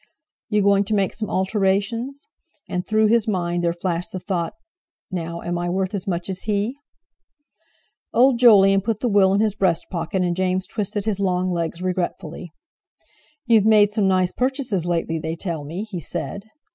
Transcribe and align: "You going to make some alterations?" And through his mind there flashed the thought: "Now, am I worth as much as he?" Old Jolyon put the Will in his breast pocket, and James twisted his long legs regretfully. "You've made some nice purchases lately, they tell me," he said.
"You 0.49 0.63
going 0.63 0.83
to 0.85 0.95
make 0.95 1.13
some 1.13 1.29
alterations?" 1.29 2.25
And 2.67 2.83
through 2.83 3.05
his 3.05 3.27
mind 3.27 3.63
there 3.63 3.71
flashed 3.71 4.11
the 4.11 4.19
thought: 4.19 4.55
"Now, 5.11 5.43
am 5.43 5.59
I 5.59 5.69
worth 5.69 5.93
as 5.93 6.07
much 6.07 6.27
as 6.27 6.41
he?" 6.49 6.75
Old 8.11 8.39
Jolyon 8.39 8.81
put 8.81 9.01
the 9.01 9.07
Will 9.07 9.31
in 9.31 9.41
his 9.41 9.53
breast 9.53 9.85
pocket, 9.91 10.23
and 10.23 10.35
James 10.35 10.65
twisted 10.65 11.05
his 11.05 11.19
long 11.19 11.51
legs 11.51 11.83
regretfully. 11.83 12.51
"You've 13.45 13.65
made 13.67 13.91
some 13.91 14.07
nice 14.07 14.31
purchases 14.31 14.87
lately, 14.87 15.19
they 15.19 15.35
tell 15.35 15.63
me," 15.65 15.83
he 15.83 15.99
said. 15.99 16.45